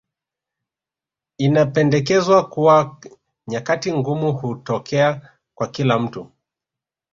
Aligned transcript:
Inapendekezwa 1.37 2.47
kuwa 2.49 2.97
nyakati 3.47 3.93
ngumu 3.93 4.31
hutokea 4.33 5.31
kwa 5.55 5.67
kila 5.67 5.99
mtu 5.99 6.31